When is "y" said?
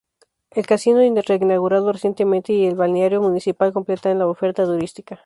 2.53-2.65